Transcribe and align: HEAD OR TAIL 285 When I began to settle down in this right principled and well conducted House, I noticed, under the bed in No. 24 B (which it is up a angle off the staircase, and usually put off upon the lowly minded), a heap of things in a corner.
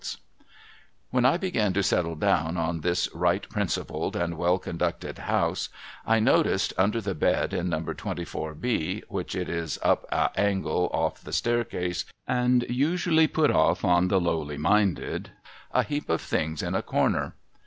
HEAD 0.01 0.07
OR 0.07 0.07
TAIL 0.07 0.47
285 1.11 1.13
When 1.13 1.25
I 1.31 1.37
began 1.37 1.73
to 1.73 1.83
settle 1.83 2.15
down 2.15 2.57
in 2.57 2.81
this 2.81 3.07
right 3.13 3.47
principled 3.47 4.15
and 4.15 4.35
well 4.35 4.57
conducted 4.57 5.19
House, 5.19 5.69
I 6.07 6.19
noticed, 6.19 6.73
under 6.75 6.99
the 7.01 7.13
bed 7.13 7.53
in 7.53 7.69
No. 7.69 7.83
24 7.83 8.55
B 8.55 9.03
(which 9.09 9.35
it 9.35 9.47
is 9.47 9.77
up 9.83 10.07
a 10.11 10.31
angle 10.35 10.89
off 10.91 11.21
the 11.21 11.31
staircase, 11.31 12.05
and 12.27 12.65
usually 12.67 13.27
put 13.27 13.51
off 13.51 13.81
upon 13.83 14.07
the 14.07 14.19
lowly 14.19 14.57
minded), 14.57 15.33
a 15.71 15.83
heap 15.83 16.09
of 16.09 16.19
things 16.21 16.63
in 16.63 16.73
a 16.73 16.81
corner. 16.81 17.35